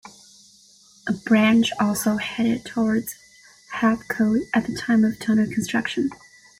A 1.07 1.13
branch 1.13 1.69
also 1.79 2.17
headed 2.17 2.65
towards 2.65 3.13
Heathcote 3.73 4.47
at 4.51 4.65
the 4.65 4.75
time 4.75 5.03
of 5.05 5.19
tunnel 5.19 5.45
construction. 5.45 6.09